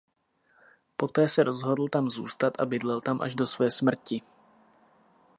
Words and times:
Poté 0.97 1.27
se 1.27 1.43
rozhodl 1.43 1.87
tam 1.87 2.09
zůstat 2.09 2.59
a 2.59 2.65
bydlel 2.65 3.01
tam 3.01 3.21
až 3.21 3.35
do 3.35 3.47
své 3.47 3.71
smrti. 3.71 4.21